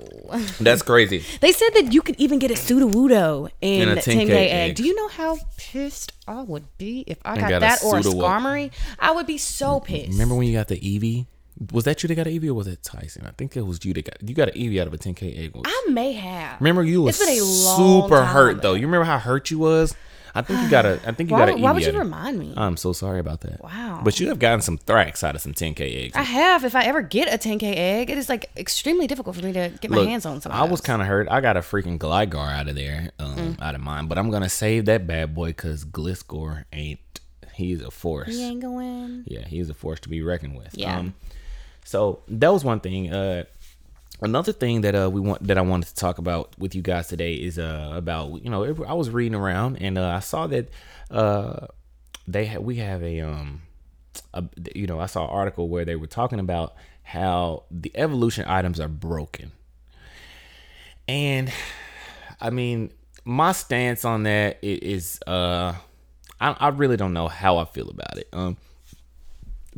[0.59, 1.25] That's crazy.
[1.41, 4.69] They said that you could even get a Sudowoodo in, In a 10K, 10K egg.
[4.69, 4.75] egg.
[4.75, 7.97] Do you know how pissed I would be if I got, got a that or
[7.97, 8.71] a Skarmory?
[8.99, 10.11] I would be so pissed.
[10.11, 11.25] Remember when you got the Eevee?
[11.71, 13.25] Was that you that got an Eevee or was it Tyson?
[13.27, 15.13] I think it was you that got you got an Eevee out of a ten
[15.15, 15.51] k egg.
[15.65, 16.61] I may have.
[16.61, 18.59] Remember you was a super hurt ago.
[18.61, 18.73] though.
[18.75, 19.95] You remember how hurt you was?
[20.33, 20.99] I think you got a.
[21.05, 22.53] I think you Why, got an why would you remind me?
[22.55, 23.61] I'm so sorry about that.
[23.61, 24.01] Wow.
[24.03, 26.15] But you have gotten some Thrax out of some 10k eggs.
[26.15, 26.63] I have.
[26.63, 29.69] If I ever get a 10K egg, it is like extremely difficult for me to
[29.81, 30.51] get my hands on some.
[30.51, 31.27] I was kind of hurt.
[31.29, 33.61] I got a freaking Gligar out of there, um, Mm.
[33.61, 34.07] out of mine.
[34.07, 36.99] But I'm gonna save that bad boy because Gliscor ain't.
[37.53, 38.29] He's a force.
[38.29, 39.23] He ain't going.
[39.27, 40.69] Yeah, he's a force to be reckoned with.
[40.77, 40.97] Yeah.
[40.97, 41.13] Um,
[41.83, 43.11] so that was one thing.
[43.11, 43.43] Uh,
[44.21, 47.07] another thing that uh we want that I wanted to talk about with you guys
[47.07, 50.69] today is uh about you know I was reading around and uh, I saw that
[51.09, 51.67] uh
[52.27, 53.61] they ha- we have a um
[54.33, 54.43] a,
[54.75, 58.79] you know I saw an article where they were talking about how the evolution items
[58.79, 59.51] are broken.
[61.07, 61.51] And
[62.39, 62.91] I mean,
[63.25, 65.73] my stance on that is uh
[66.39, 68.29] I, I really don't know how I feel about it.
[68.31, 68.57] Um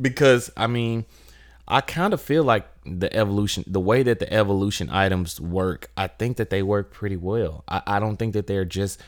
[0.00, 1.06] because I mean,
[1.66, 6.06] I kind of feel like the evolution, the way that the evolution items work, I
[6.06, 7.64] think that they work pretty well.
[7.68, 9.00] I, I don't think that they're just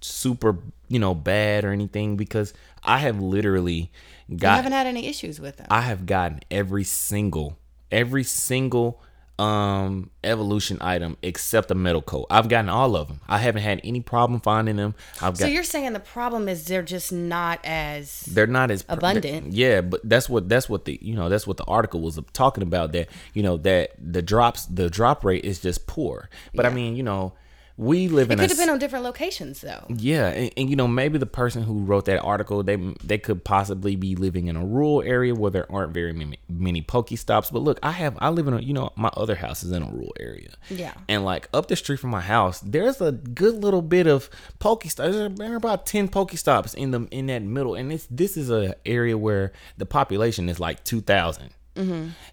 [0.00, 3.90] super, you know, bad or anything because I have literally
[4.36, 5.66] got haven't had any issues with them.
[5.70, 7.58] I have gotten every single
[7.90, 9.00] every single
[9.38, 12.26] um evolution item except the metal coat.
[12.30, 13.20] I've gotten all of them.
[13.28, 14.94] I haven't had any problem finding them.
[15.16, 18.84] I've got, so you're saying the problem is they're just not as they're not as
[18.88, 19.52] Abundant.
[19.52, 22.62] Yeah, but that's what that's what the you know that's what the article was talking
[22.62, 22.92] about.
[22.92, 26.28] That you know that the drops the drop rate is just poor.
[26.54, 27.32] But I mean you know
[27.76, 29.84] we live in It could have been on different locations though.
[29.88, 33.44] yeah, and, and you know maybe the person who wrote that article they they could
[33.44, 37.52] possibly be living in a rural area where there aren't very many, many Pokestops.
[37.52, 39.82] But look, I have I live in a you know my other house is in
[39.82, 40.50] a rural area.
[40.70, 40.94] Yeah.
[41.08, 44.28] and like up the street from my house, there's a good little bit of
[44.60, 45.36] Pokestops.
[45.36, 48.74] There are about ten Pokestops in the in that middle, and it's this is a
[48.86, 51.00] area where the population is like two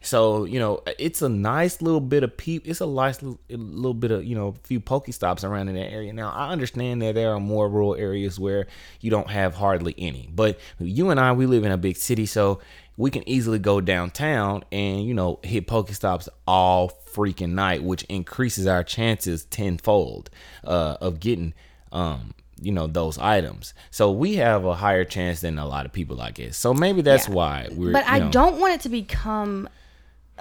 [0.02, 2.68] So you know, it's a nice little bit of peep.
[2.68, 5.76] It's a nice little, little bit of you know, a few pokey stops around in
[5.76, 6.12] that area.
[6.14, 8.68] Now I understand that there are more rural areas where
[9.02, 12.26] you don't have hardly any, but you and I, we live in a big city,
[12.26, 12.60] so
[12.98, 18.68] we can easily go downtown and you know hit Pokestops all freaking night, which increases
[18.68, 20.30] our chances tenfold
[20.64, 21.54] uh, of getting
[21.92, 23.74] um you know those items.
[23.92, 26.58] So we have a higher chance than a lot of people, I guess.
[26.58, 27.34] So maybe that's Yeah.
[27.36, 27.92] why we're.
[27.94, 29.70] But I know- don't want it to become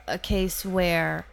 [0.07, 1.27] a case where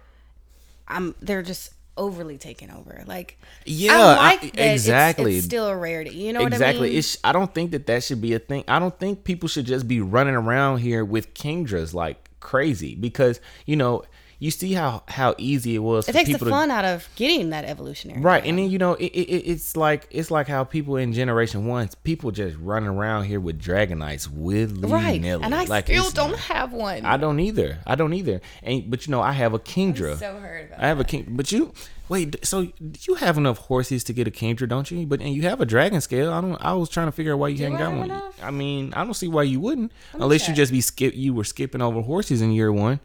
[0.88, 3.04] I'm they're just overly taken over.
[3.08, 5.38] Like Yeah, I I- like that it's- exactly.
[5.38, 6.12] It's, still a rarity.
[6.12, 6.80] You know exactly.
[6.80, 6.98] what I mean?
[7.00, 8.64] It's, I don't think that that should be a thing.
[8.68, 13.40] I don't think people should just be running around here with Kingdras like crazy because
[13.66, 14.04] you know
[14.46, 16.86] you see how how easy it was it for takes the people to fun out
[16.86, 18.22] of getting that evolutionary.
[18.22, 18.50] Right, item.
[18.50, 21.66] and then you know it, it, it- it's like it's like how people in Generation
[21.66, 25.20] One, people just running around here with Dragonites willy right.
[25.20, 25.44] nilly.
[25.44, 27.06] And I like, still don't not- have one.
[27.06, 27.80] I don't either.
[27.88, 28.40] I don't either.
[28.64, 30.18] And but you know I have a Kingdra.
[30.20, 31.74] so hurt about I have a king, but you
[32.10, 32.46] wait.
[32.46, 32.68] So
[33.08, 35.06] you have enough Horseas to get a Kingdra, don't you?
[35.08, 36.32] But and you have a dragon scale.
[36.32, 36.56] I don't.
[36.64, 38.04] I was trying to figure out why you hadn't I got one.
[38.12, 38.44] enough?
[38.44, 41.16] I mean, I don't see why you wouldn't, unless you just be skip.
[41.16, 43.00] You were skipping over Horseas in year one.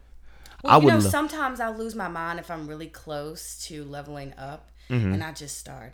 [0.62, 0.94] Well, I you would.
[0.94, 5.12] know, lo- sometimes I'll lose my mind if I'm really close to leveling up, Mm-hmm.
[5.12, 5.92] and I just start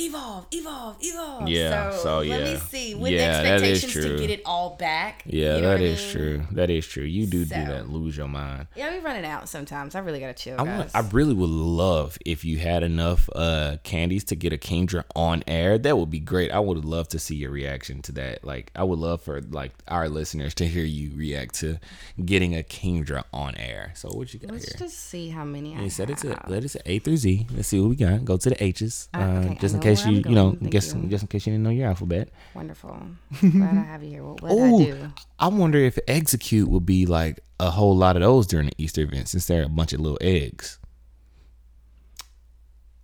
[0.00, 1.48] evolve, evolve, evolve.
[1.48, 2.58] Yeah, So, so, let me yeah.
[2.58, 4.16] see with Yeah, that is expectations true.
[4.16, 5.22] to get it all back.
[5.26, 6.12] yeah, you know that is mean?
[6.12, 6.42] true.
[6.52, 7.04] That is true.
[7.04, 7.88] You do do that.
[7.88, 8.68] Lose your mind.
[8.76, 9.94] Yeah, we running out sometimes.
[9.94, 10.78] I really gotta chill, I guys.
[10.78, 10.90] want.
[10.94, 15.42] I really would love if you had enough uh candies to get a Kingdra on
[15.46, 15.78] air.
[15.78, 16.50] That would be great.
[16.52, 18.44] I would love to see your reaction to that.
[18.44, 21.78] Like, I would love for like our listeners to hear you react to
[22.24, 23.92] getting a Kingdra on air.
[23.94, 24.60] So what you got here?
[24.60, 27.46] Let's just see how many I said it's a let it say A through Z.
[27.52, 28.24] Let's see what we got.
[28.24, 29.08] Go to the H's.
[29.12, 30.52] Uh, Uh, okay, I just in know case you you know.
[30.52, 31.02] Guess you.
[31.08, 32.28] just in case you didn't know your alphabet.
[32.54, 32.96] Wonderful.
[33.40, 34.22] Glad I have you here.
[34.24, 35.12] What, I Oh, do?
[35.38, 39.02] I wonder if Exeggcute would be like a whole lot of those during the Easter
[39.02, 40.78] event since they're a bunch of little eggs.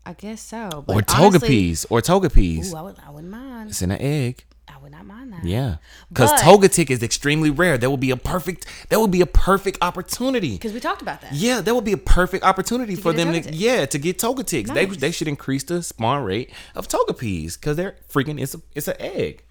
[0.06, 0.84] I guess so.
[0.86, 1.86] Or But honestly- Togepies.
[1.90, 2.72] Or Togepies.
[2.72, 2.96] Ooh, I would.
[3.06, 3.70] I wouldn't mind.
[3.70, 4.44] It's in an egg.
[4.66, 5.44] I would not mind that.
[5.44, 5.76] Yeah.
[6.08, 7.76] Because Togetic is extremely rare.
[7.76, 10.52] That would be a perfect that would be a perfect opportunity.
[10.52, 11.34] Because we talked about that.
[11.34, 14.70] Yeah, that would be a perfect opportunity for them to yeah, to get Togetics.
[14.70, 14.96] They Nice.
[14.96, 18.96] they should increase the spawn rate of Togepies because they're freaking it's a it's an
[18.98, 19.44] egg.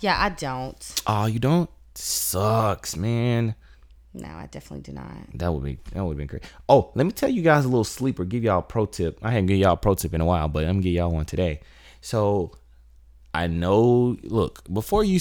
[0.00, 1.02] Yeah, I don't.
[1.06, 1.70] Oh, you don't?
[1.94, 3.54] Sucks, man.
[4.12, 5.10] No, I definitely do not.
[5.34, 6.44] That would be that would have been great.
[6.68, 8.24] Oh, let me tell you guys a little sleeper.
[8.24, 9.18] Give y'all a pro tip.
[9.22, 11.10] I hadn't give y'all a pro tip in a while, but I'm gonna give y'all
[11.10, 11.60] one today.
[12.00, 12.52] So
[13.34, 14.16] I know.
[14.22, 15.18] Look, before you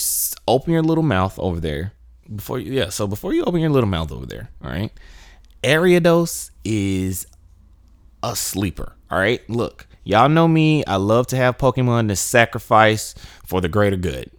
[0.48, 1.94] open your little mouth over there,
[2.34, 4.92] before you yeah, so before you open your little mouth over there, all right.
[5.64, 7.26] Ariados is
[8.22, 8.96] a sleeper.
[9.10, 9.48] All right.
[9.50, 10.84] Look, y'all know me.
[10.86, 14.30] I love to have Pokemon to sacrifice for the greater good.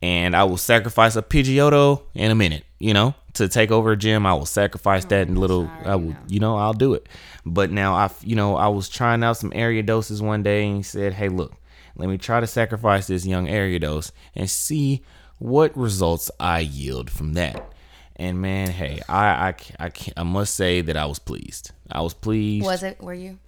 [0.00, 3.96] And I will sacrifice a Pidgeotto in a minute, you know, to take over a
[3.96, 4.26] gym.
[4.26, 7.08] I will sacrifice that oh, little, I will, you know, I'll do it.
[7.44, 10.82] But now I, you know, I was trying out some Ariadoses one day and he
[10.82, 11.54] said, hey, look,
[11.98, 15.02] let me try to sacrifice this young Ariados and see
[15.38, 17.72] what results I yield from that.
[18.16, 21.72] And man, hey, I, I, I, can't, I must say that I was pleased.
[21.90, 22.64] I was pleased.
[22.64, 23.00] Was it?
[23.00, 23.38] Were you?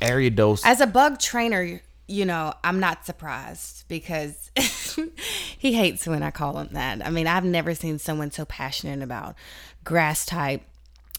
[0.00, 0.62] Ariados.
[0.64, 4.50] As a bug trainer, you know, I'm not surprised because
[5.58, 7.04] he hates when I call him that.
[7.06, 9.36] I mean, I've never seen someone so passionate about
[9.84, 10.62] grass type,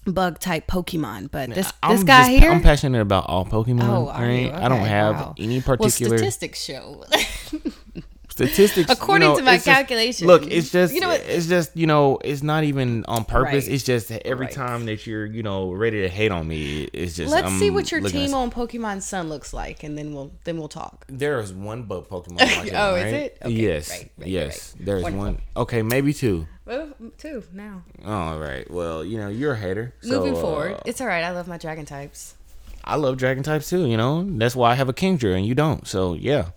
[0.06, 1.32] bug type Pokemon.
[1.32, 2.52] But this I'm this guy just- here.
[2.52, 3.84] I'm passionate about all Pokemon.
[3.84, 4.46] Oh, right?
[4.46, 4.52] you?
[4.52, 5.36] I don't have wow.
[5.38, 7.06] any well, particular statistics show.
[8.48, 8.90] statistics.
[8.90, 10.28] you According know, to my it's just- calculations.
[10.28, 13.66] Look, it's just You know what- it's just you know it's not even on purpose.
[13.66, 13.74] Right.
[13.74, 14.56] It's just every Right.
[14.56, 17.70] time that you're you know ready to hate on me, it's just Let's I'm see
[17.70, 21.06] what your team on Pokemon Sun looks like, and then we'll then we'll talk.
[21.08, 22.42] There is one bug Pokemon.
[22.42, 23.38] on my team, Oh, is it?
[23.44, 24.74] Okay, yes, right, right, yes.
[24.78, 24.86] right.
[24.86, 25.26] There's Wonderful.
[25.26, 25.42] one.
[25.58, 26.48] Okay, maybe two.
[26.66, 27.84] Well, two now.
[28.06, 28.70] All right.
[28.70, 29.94] Well, you know, you're a hater.
[30.02, 31.24] so, Moving uh, forward, it's all right.
[31.24, 32.36] I love my dragon types.
[32.84, 33.88] I love dragon types too.
[33.88, 35.88] You know, that's why I have a Kingdra and you don't.
[35.88, 36.50] So yeah.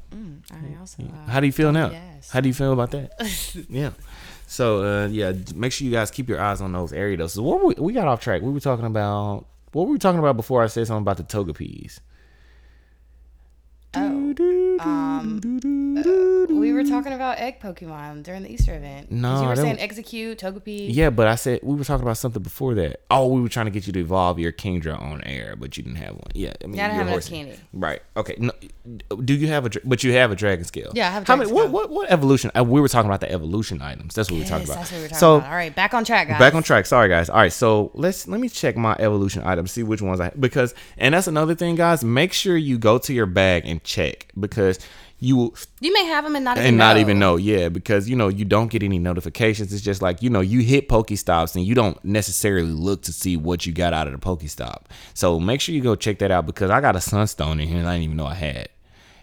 [0.53, 1.91] I also uh, How do you feel now?
[1.91, 2.31] yes.
[2.31, 3.13] How do you feel about that?
[3.69, 3.91] yeah.
[4.47, 7.31] So uh, yeah, make sure you guys keep your eyes on those Ariados.
[7.31, 8.43] So what were we, we got off track.
[8.43, 11.25] We were talking about what were we talking about before I said something about the
[11.25, 12.01] Togepi's?
[14.81, 15.41] Um,
[16.51, 19.11] we were talking about egg Pokemon during the Easter event.
[19.11, 20.87] No, you were saying was- Exeggcute Togepi.
[20.91, 23.01] Yeah, but I said we were talking about something before that.
[23.11, 25.83] Oh, we were trying to get you to evolve your Kingdra on air, but you
[25.83, 26.31] didn't have one.
[26.35, 27.57] Yeah, I mean, Yeah, I don't you're have enough horse- candy.
[27.73, 28.03] Right.
[28.17, 28.37] Okay.
[28.39, 28.53] No,
[29.25, 29.71] do you have a?
[29.85, 30.91] But you have a dragon scale.
[30.95, 31.53] Yeah, I have a How many?
[31.53, 31.73] What, scale.
[31.73, 31.91] what?
[31.91, 32.51] What evolution?
[32.57, 34.15] Uh, we were talking about the evolution items.
[34.15, 34.77] That's what we were talking about.
[34.79, 35.49] that's what we were talking so, about.
[35.51, 36.39] All right, back on track, guys.
[36.39, 36.87] Back on track.
[36.87, 37.29] Sorry, guys.
[37.29, 40.75] All right, so let's let me check my evolution items, see which ones I because,
[40.99, 42.05] and that's another thing, guys.
[42.05, 44.79] Make sure you go to your bag and check because
[45.21, 47.01] you will You may have them and not even and not know.
[47.01, 49.73] even know, yeah, because you know you don't get any notifications.
[49.73, 53.37] It's just like you know you hit Pokestops and you don't necessarily look to see
[53.37, 54.83] what you got out of the Pokestop.
[55.15, 57.79] So make sure you go check that out because I got a Sunstone in here
[57.79, 58.69] and I didn't even know I had.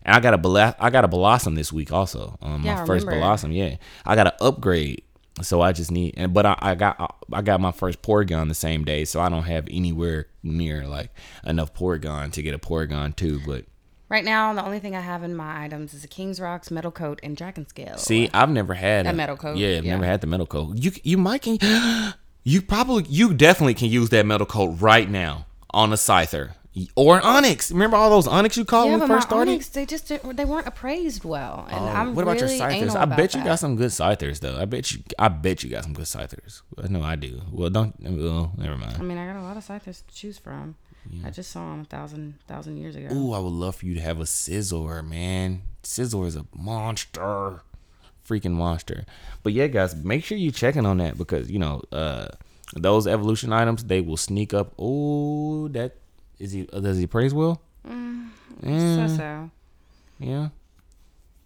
[0.03, 2.37] And I got a Bla- I got a Blossom this week also.
[2.41, 3.25] Um, Yeah, my I first remember.
[3.25, 3.75] Blossom, yeah.
[4.03, 5.03] I got an upgrade,
[5.43, 6.15] so I just need.
[6.17, 9.29] And but I, I got I got my first Porygon the same day, so I
[9.29, 11.11] don't have anywhere near like
[11.45, 13.45] enough Porygon to get a Porygon2.
[13.45, 13.65] But
[14.11, 16.91] Right now, the only thing I have in my items is a King's Rocks, Metal
[16.91, 17.95] Coat, and Dragon Scale.
[17.97, 19.93] See, I've never had A metal coat, Yeah, I've yeah.
[19.93, 20.75] never had the metal coat.
[20.75, 21.57] You you might can
[22.43, 26.55] you probably you definitely can use that metal coat right now on a Scyther
[26.97, 27.71] or an Onix.
[27.71, 29.59] Remember all those Onix you called yeah, when we first my started?
[29.61, 32.69] Onix, they just they weren't appraised well, and oh, I'm Oh, what about really your
[32.69, 32.95] Scythers?
[32.97, 33.47] I bet you that.
[33.47, 34.59] got some good Scythers though.
[34.59, 36.63] I bet you I bet you got some good Scythers.
[36.83, 37.41] I know I do.
[37.49, 38.97] Well, don't well, never mind.
[38.99, 40.75] I mean, I got a lot of Scythers to choose from.
[41.25, 43.13] I just saw him a thousand thousand years ago.
[43.13, 45.63] Ooh, I would love for you to have a Scizor, man.
[45.83, 47.61] Scizor is a monster.
[48.27, 49.05] Freaking monster.
[49.43, 52.27] But yeah, guys, make sure you're checking on that because, you know, uh
[52.75, 54.73] those evolution items, they will sneak up.
[54.79, 55.97] Oh, that
[56.39, 57.61] is he does he praise well?
[57.83, 59.49] So so.
[60.19, 60.49] Yeah.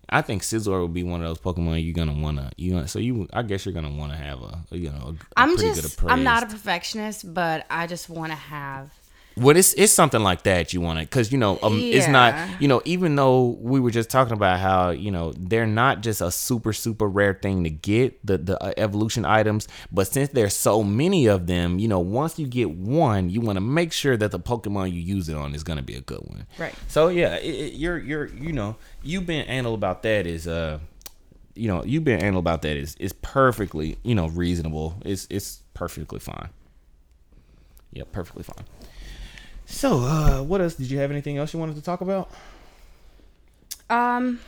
[0.07, 2.99] I think Scizor would be one of those Pokemon you're gonna wanna you gonna so
[2.99, 6.23] you I guess you're gonna wanna have a you know a, a I'm just I'm
[6.23, 8.91] not a perfectionist, but I just want to have
[9.37, 12.61] Well, it's it's something like that you want it because you know, um, it's not,
[12.61, 16.21] you know, even though we were just talking about how you know they're not just
[16.21, 20.53] a super super rare thing to get the the uh, evolution items, but since there's
[20.55, 24.15] so many of them, you know, once you get one, you want to make sure
[24.15, 26.47] that the Pokemon you use it on is gonna be a good one.
[26.57, 26.73] Right.
[26.87, 30.79] So yeah, it, it, you're you're you know you've been anal about that is uh,
[31.55, 34.95] you know you've been anal about that is is perfectly you know reasonable.
[35.03, 36.49] It's it's perfectly fine.
[37.91, 38.65] Yeah, perfectly fine.
[39.65, 40.75] So, uh, what else?
[40.75, 42.29] Did you have anything else you wanted to talk about?
[43.89, 44.39] Um,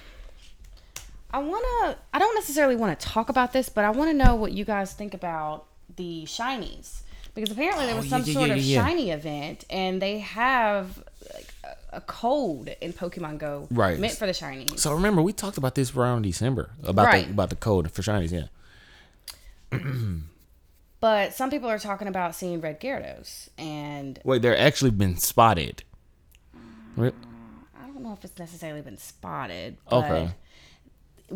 [1.31, 1.97] I want to.
[2.13, 4.63] I don't necessarily want to talk about this, but I want to know what you
[4.65, 7.01] guys think about the shinies
[7.33, 8.83] because apparently there was Oh, some yeah, sort yeah, of yeah.
[8.85, 11.03] shiny event, and they have
[11.33, 13.99] like a, a code in Pokemon Go Right.
[13.99, 14.79] meant for the shinies.
[14.79, 17.25] So remember, we talked about this around December about Right.
[17.25, 18.31] the about the code for shinies.
[18.31, 19.79] Yeah.
[20.99, 25.83] But some people are talking about seeing red Gyarados, and Wait, they're actually been spotted.
[26.95, 27.11] Re-
[27.79, 29.77] I don't know if it's necessarily been spotted.
[29.89, 30.29] But Okay.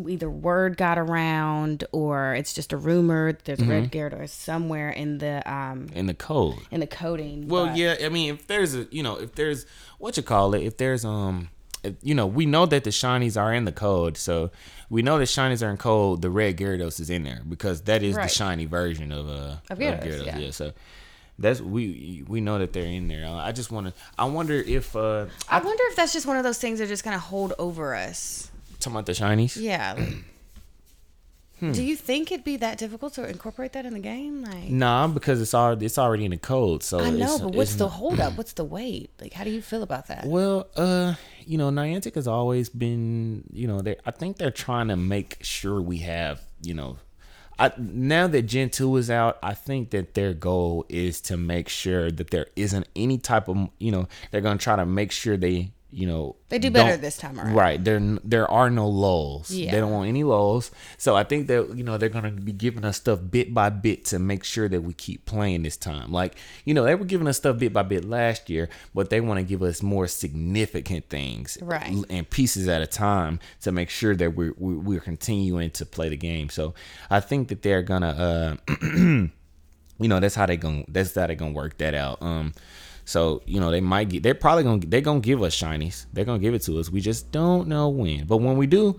[0.08, 3.32] Either word got around, or it's just a rumor.
[3.32, 3.70] that There's Mm-hmm.
[3.70, 6.56] red Gyarados somewhere in the um In the code.
[6.70, 7.46] in the coding.
[7.46, 7.96] Well, but- yeah.
[8.02, 9.66] I mean, if there's a, you know, if there's
[9.98, 11.50] what you call it, if there's um,
[12.02, 14.50] you know, we know that the shinies are in the code, so
[14.90, 16.22] we know that shinies are in code.
[16.22, 18.28] The red Gyarados is in there because that is Right.
[18.28, 20.50] the shiny version of uh Of Gyarados, yeah.
[20.50, 20.72] So
[21.38, 23.26] that's we we know that they're in there.
[23.26, 23.92] I just want to.
[24.18, 27.02] I wonder if uh, I wonder if that's just one of those things that just
[27.04, 28.50] kind of hold over us.
[28.78, 29.56] talking about the shinies.
[29.56, 29.96] Yeah.
[31.60, 31.70] Hmm.
[31.70, 34.42] Do you think it'd be that difficult to incorporate that in the game?
[34.42, 36.82] Like, Nah, because it's already it's already in the code.
[36.82, 38.36] So I know, but what's the holdup?
[38.38, 39.10] What's the wait?
[39.20, 40.26] Like, how do you feel about that?
[40.26, 41.14] Well, uh,
[41.46, 45.38] you know, Niantic has always been, you know, they I think they're trying to make
[45.40, 46.98] sure we have, you know,
[47.58, 51.68] I now that Gen 2 is out, I think that their goal is to make
[51.68, 55.12] sure that there isn't any type of, you know, they're going to try to make
[55.12, 57.54] sure they, you know, They do better this time around.
[57.54, 57.82] Right.
[57.84, 59.50] There there are no lulls.
[59.50, 59.72] Yeah.
[59.72, 60.70] They don't want any lulls.
[60.96, 64.06] So I think that you know they're gonna be giving us stuff bit by bit
[64.06, 66.10] to make sure that we keep playing this time.
[66.10, 69.20] Like you know they were giving us stuff bit by bit last year, but they
[69.20, 71.94] want to give us more significant things, Right.
[72.08, 76.08] and pieces at a time to make sure that we're we're, we're continuing to play
[76.08, 76.48] the game.
[76.48, 76.74] So
[77.10, 78.56] I think that they're gonna.
[78.68, 78.72] uh
[79.98, 82.52] you know that's how they gonna that's how they gonna work that out um
[83.04, 86.24] so you know they might get they're probably gonna they're gonna give us shinies they're
[86.24, 88.98] gonna give it to us we just don't know when but when we do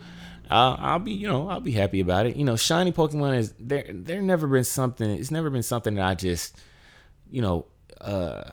[0.50, 2.36] I'll, I'll be, you know, I'll be happy about it.
[2.36, 3.86] You know, shiny Pokemon is there.
[3.90, 5.10] There never been something.
[5.10, 6.58] It's never been something that I just,
[7.32, 7.66] you know,
[8.02, 8.44] uh,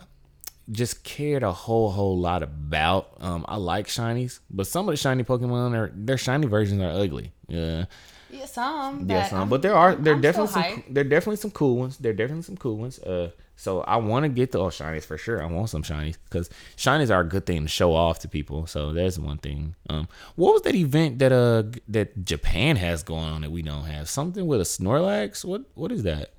[0.70, 3.14] just cared a whole whole lot about.
[3.20, 6.92] Um, I like shinies, but some of the shiny Pokemon are their shiny versions are
[6.92, 7.32] ugly.
[7.48, 7.86] Yeah,
[8.30, 9.06] Yeah, some.
[9.10, 9.38] yeah, some.
[9.40, 11.98] I'm- But there are there I'm definitely some there definitely some cool ones.
[11.98, 12.98] There definitely some cool ones.
[13.00, 15.42] Uh, so I want to get the oh shinies for sure.
[15.42, 18.66] I want some shinies because shinies are a good thing to show off to people.
[18.66, 19.74] So there's one thing.
[19.90, 23.84] Um, what was that event that uh that Japan has going on that we don't
[23.84, 24.08] have?
[24.08, 25.44] Something with a Snorlax.
[25.44, 26.30] What what is that?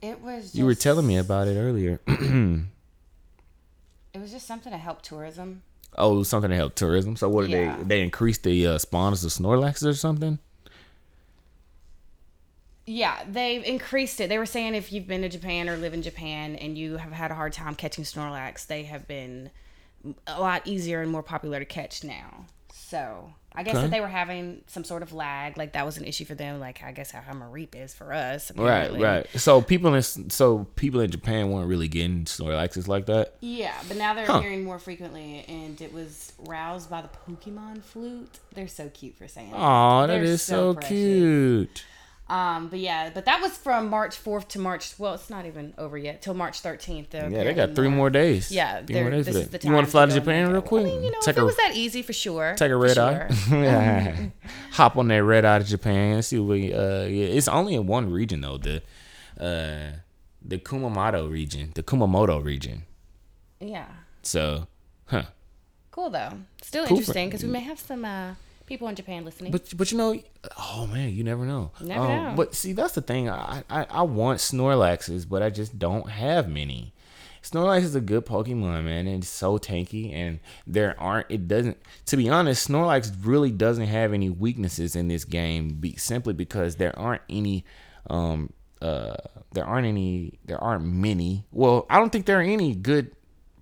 [0.00, 0.54] It was.
[0.54, 2.00] You were telling me about it earlier.
[4.12, 5.62] It was just something to help tourism.
[5.98, 7.16] oh, something to help tourism.
[7.16, 7.76] So what did Yeah.
[7.78, 10.38] they they increase the uh, spawns of Snorlaxes or something?
[12.86, 14.28] Yeah, they've increased it.
[14.28, 17.12] They were saying if you've been to Japan or live in Japan and you have
[17.12, 19.50] had a hard time catching Snorlax, they have been
[20.26, 22.44] a lot easier and more popular to catch now.
[22.74, 23.82] So I guess Okay.
[23.84, 26.60] that they were having some sort of lag, like that was an issue for them,
[26.60, 28.50] like I guess how Hamareep is for us.
[28.54, 29.02] Right, apparently.
[29.02, 29.26] right.
[29.40, 33.36] So people in so people in Japan weren't really getting Snorlaxes like that.
[33.40, 34.40] Yeah, but now they're Huh.
[34.42, 38.40] hearing more frequently, and it was roused by the Pokemon flute.
[38.54, 39.52] They're so cute for saying.
[39.54, 40.88] Oh, that is so, precious.
[40.90, 41.84] cute.
[42.26, 44.94] Um, but yeah, but that was from March fourth to March.
[44.98, 47.12] Well, it's not even over yet till March thirteenth.
[47.12, 48.50] Yeah, they got three more days.
[48.50, 50.86] Yeah, three more days this is the You want to fly to Japan real quick?
[50.86, 52.54] I mean, you know, take if a it was that easy for sure.
[52.56, 53.28] take a red sure.
[53.50, 54.32] eye.
[54.72, 56.72] Hop on that red eye to Japan and see what we.
[56.72, 58.56] Uh, yeah, it's only in one region though.
[58.56, 58.76] The,
[59.38, 59.98] uh,
[60.42, 62.84] the Kumamoto region, the Kumamoto region.
[63.60, 63.86] yeah,
[64.22, 64.66] So,
[65.06, 65.24] huh.
[65.90, 66.30] cool though.
[66.62, 68.34] Still interesting because we may have some uh,
[68.66, 69.52] people in Japan listening.
[69.52, 70.20] But but you know,
[70.58, 71.70] oh man, you never know.
[71.80, 72.32] Never Um, know.
[72.36, 73.28] But see, that's the thing.
[73.28, 76.92] I, I I want Snorlaxes, but I just don't have many.
[77.42, 80.14] Snorlax is a good Pokemon, man, and it's so tanky.
[80.14, 81.26] And there aren't.
[81.30, 81.76] It doesn't.
[82.06, 86.76] To be honest, Snorlax really doesn't have any weaknesses in this game, be, simply because
[86.76, 87.64] there aren't any.
[88.08, 88.52] Um.
[88.80, 89.16] Uh.
[89.52, 90.38] There aren't any.
[90.46, 91.44] There aren't many.
[91.52, 93.14] Well, I don't think there are any good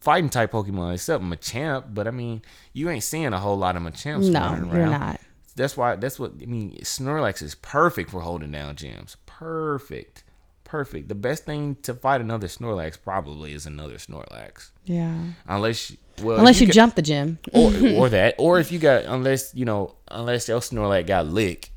[0.02, 1.94] fighting type Pokemon except Machamp.
[1.94, 4.30] But I mean, you ain't seeing a whole lot of Machamps.
[4.30, 5.20] no, running you're not.
[5.56, 5.96] That's why.
[5.96, 6.76] That's what I mean.
[6.82, 9.16] Snorlax is perfect for holding down gyms.
[9.26, 10.24] Perfect,
[10.64, 11.08] perfect.
[11.08, 15.14] The best thing to fight another Snorlax probably is another Snorlax, Yeah,
[15.46, 17.38] unless you- well, unless you got- jump the gym.
[17.52, 21.70] or or that, or if you got unless you know unless your Snorlax got lick,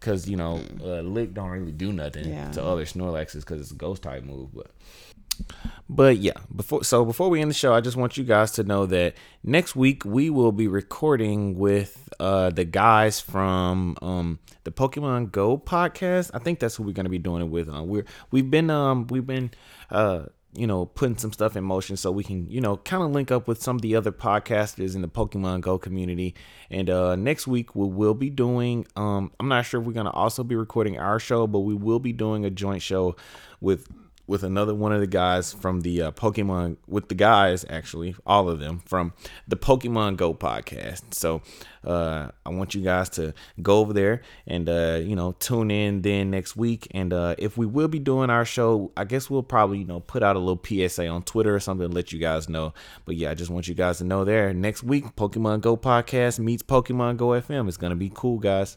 [0.00, 2.50] because you know uh, lick don't really do nothing Yeah.
[2.52, 4.68] to other Snorlaxes because it's a ghost type move, but.
[5.88, 8.62] But yeah, before so before we end the show, I just want you guys to
[8.62, 9.14] know that
[9.44, 15.58] next week we will be recording with uh the guys from um the Pokemon Go
[15.58, 16.30] podcast.
[16.32, 17.68] I think that's who we're gonna be doing it with.
[17.68, 19.50] Uh, we're we've been um we've been
[19.90, 23.10] uh you know putting some stuff in motion so we can you know kind of
[23.10, 26.34] link up with some of the other podcasters in the Pokemon Go community.
[26.70, 30.10] And uh next week we will be doing um I'm not sure if we're gonna
[30.10, 33.16] also be recording our show, but we will be doing a joint show
[33.60, 33.86] with
[34.26, 38.48] with another one of the guys from the uh, Pokemon with the guys actually all
[38.48, 39.12] of them from
[39.48, 41.14] the Pokemon Go podcast.
[41.14, 41.42] So
[41.84, 46.02] uh, I want you guys to go over there and uh, you know tune in
[46.02, 46.88] then next week.
[46.92, 50.00] And uh, if we will be doing our show, I guess we'll probably you know
[50.00, 52.74] put out a little PSA on Twitter or something to let you guys know.
[53.04, 56.38] But yeah, I just want you guys to know there next week Pokemon Go podcast
[56.38, 57.68] meets Pokemon Go FM.
[57.68, 58.76] It's gonna be cool, guys.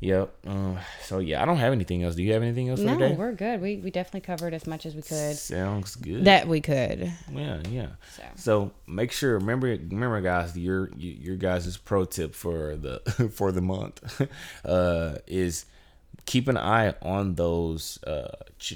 [0.00, 0.34] Yep.
[0.46, 2.14] Uh, so yeah, I don't have anything else.
[2.14, 3.62] Do you have anything else No, we're good.
[3.62, 5.36] We we definitely covered as much as we could.
[5.36, 6.26] Sounds good.
[6.26, 7.12] That we could.
[7.32, 7.88] yeah, yeah.
[8.14, 8.22] So.
[8.36, 13.62] So make sure remember remember guys your your guys' pro tip for the for the
[13.62, 14.28] month
[14.64, 15.64] uh is
[16.26, 18.28] keep an eye on those uh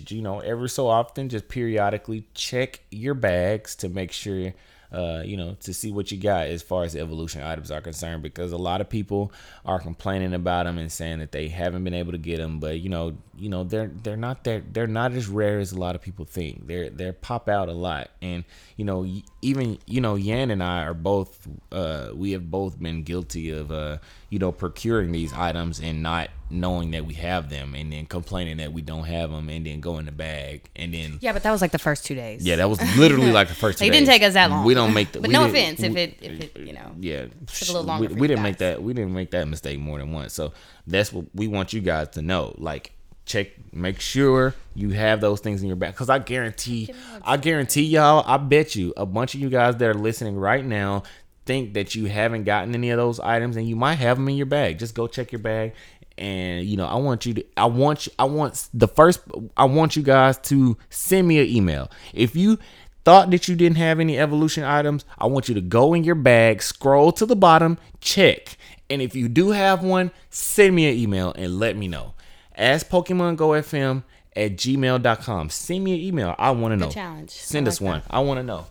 [0.08, 4.52] you know every so often just periodically check your bags to make sure
[4.92, 8.22] uh, you know, to see what you got as far as evolution items are concerned,
[8.22, 9.32] because a lot of people
[9.64, 12.60] are complaining about them and saying that they haven't been able to get them.
[12.60, 15.78] But you know, you know, they're they're not that they're not as rare as a
[15.78, 16.66] lot of people think.
[16.66, 18.44] They're they're pop out a lot, and
[18.76, 19.06] you know,
[19.40, 23.72] even you know, Yan and I are both uh, we have both been guilty of
[23.72, 23.98] uh,
[24.28, 28.58] you know, procuring these items and not knowing that we have them, and then complaining
[28.58, 31.42] that we don't have them, and then go in the bag, and then Yeah, but
[31.42, 32.44] that was like the first two days.
[32.44, 33.78] yeah, that was literally like the first.
[33.80, 34.66] two It didn't take us that long.
[34.66, 35.20] We don't make the.
[35.20, 36.92] But no offense if it if it you know.
[36.98, 38.82] Yeah, a little longer We, we didn't make that.
[38.82, 40.34] We didn't make that mistake more than once.
[40.34, 40.52] So
[40.86, 42.54] that's what we want you guys to know.
[42.58, 42.92] Like,
[43.30, 45.92] check, make sure you have those things in your bag.
[45.92, 49.88] Because I guarantee, I guarantee y'all, I bet you, a bunch of you guys that
[49.88, 51.04] are listening right now
[51.46, 54.36] think that you haven't gotten any of those items, and you might have them in
[54.36, 54.78] your bag.
[54.78, 55.74] Just go check your bag.
[56.18, 59.20] And you know, I want you to, I want you, I want the first,
[59.56, 61.90] I want you guys to send me an email.
[62.12, 62.58] If you
[63.04, 66.14] thought that you didn't have any evolution items, I want you to go in your
[66.14, 68.58] bag, scroll to the bottom, check,
[68.90, 72.14] And if you do have one, send me an email and let me know.
[72.60, 74.04] Ask Pokemon Go FM
[74.36, 75.50] at gmail.com.
[75.50, 76.34] Send me an email.
[76.38, 76.90] I want to know.
[76.90, 77.30] challenge.
[77.30, 78.02] Send I us like one.
[78.10, 78.66] I want to know.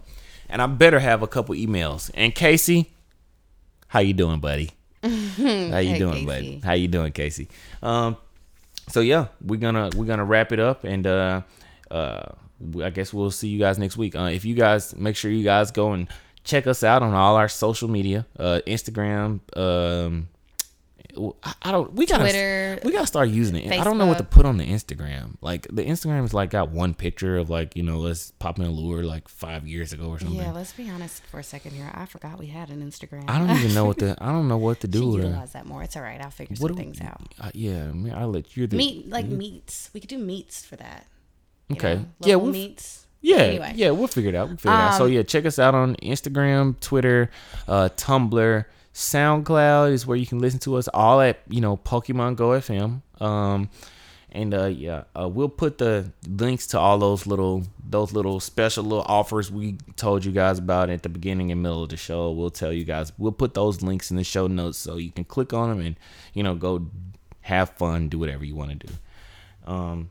[0.47, 2.09] And I better have a couple emails.
[2.13, 2.91] And Casey,
[3.87, 4.71] how you doing, buddy?
[5.01, 6.25] How you Hey, doing, Casey.
[6.25, 6.61] buddy?
[6.63, 7.47] How you doing, Casey?
[7.81, 8.17] Um,
[8.89, 11.41] so yeah, we're gonna we're gonna wrap it up, and uh,
[11.89, 12.23] uh,
[12.83, 14.15] I guess we'll see you guys next week.
[14.15, 16.07] Uh, if you guys make sure you guys go and
[16.43, 20.27] check us out on all our social media, uh, Instagram, um.
[21.43, 21.93] I I don't.
[21.93, 22.23] We gotta.
[22.23, 23.71] Twitter, We gotta start using it.
[23.79, 25.35] I don't know what to put on the Instagram.
[25.41, 28.65] Like the Instagram is like got one picture of like you know let's pop in
[28.65, 30.37] a lure like five years ago or something.
[30.37, 31.89] Yeah, let's be honest for a second here.
[31.93, 33.25] I forgot we had an Instagram.
[33.29, 34.15] I don't even know what to.
[34.21, 35.27] I don't know what to do with it.
[35.27, 35.83] utilize that more.
[35.83, 36.21] It's all right.
[36.21, 37.21] I'll figure What some do- things out.
[37.39, 38.67] Uh, yeah, I mean, I'll let you.
[38.67, 39.89] The, Meat like meats.
[39.93, 41.05] We could do meats for that.
[41.71, 41.95] Okay.
[41.95, 43.05] know, Yeah, we'll- meats.
[43.21, 43.73] Yeah, Anyway.
[43.75, 44.47] yeah, we'll figure it out.
[44.47, 44.97] We'll figure it out.
[44.97, 47.29] So Um, yeah, check us out on Instagram, Twitter,
[47.67, 48.63] uh, Tumblr,
[48.93, 50.87] SoundCloud is where you can listen to us.
[50.89, 53.01] All at you know Pokemon Go FM.
[53.21, 53.69] Um,
[54.31, 58.83] and uh, yeah, uh, we'll put the links to all those little those little special
[58.83, 62.31] little offers we told you guys about at the beginning and middle of the show.
[62.31, 63.11] We'll tell you guys.
[63.17, 65.95] We'll put those links in the show notes so you can click on them and
[66.33, 66.87] you know go
[67.41, 68.93] have fun, do whatever you want to do.
[69.65, 70.09] Um,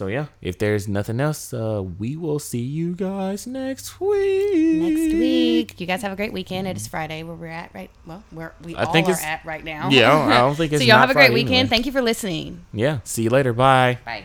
[0.00, 4.80] so yeah, if there's nothing else, uh, we will see you guys next week.
[4.80, 5.78] Next week.
[5.78, 6.66] You guys have a great weekend.
[6.66, 9.44] It is Friday where we're at right well, where we I all think are at
[9.44, 9.90] right now.
[9.90, 11.52] Yeah, I don't- I don't think it's so y'all not have a great Friday weekend.
[11.54, 11.68] anyway.
[11.68, 12.64] Thank you for listening.
[12.72, 13.52] Yeah, see you later.
[13.52, 13.98] Bye.
[14.06, 14.24] Bye.